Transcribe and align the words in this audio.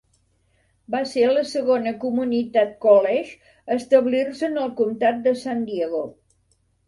Va 0.93 1.01
ser 1.09 1.25
la 1.33 1.41
segona 1.49 1.91
comunitat 2.03 2.71
college 2.87 3.51
a 3.71 3.77
establir-se 3.77 4.49
en 4.49 4.57
el 4.65 4.73
comtat 4.83 5.23
de 5.27 5.35
San 5.45 5.63
Diego. 5.69 6.01